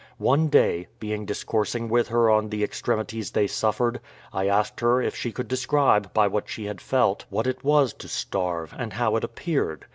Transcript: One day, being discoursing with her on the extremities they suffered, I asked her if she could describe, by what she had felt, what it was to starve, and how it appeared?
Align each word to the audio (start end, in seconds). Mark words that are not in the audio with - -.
One 0.17 0.47
day, 0.47 0.87
being 0.99 1.27
discoursing 1.27 1.87
with 1.87 2.07
her 2.07 2.27
on 2.27 2.49
the 2.49 2.63
extremities 2.63 3.29
they 3.29 3.45
suffered, 3.45 3.99
I 4.33 4.47
asked 4.47 4.79
her 4.79 4.99
if 4.99 5.15
she 5.15 5.31
could 5.31 5.47
describe, 5.47 6.11
by 6.11 6.25
what 6.25 6.49
she 6.49 6.65
had 6.65 6.81
felt, 6.81 7.25
what 7.29 7.45
it 7.45 7.63
was 7.63 7.93
to 7.93 8.07
starve, 8.07 8.73
and 8.75 8.93
how 8.93 9.15
it 9.15 9.23
appeared? 9.23 9.85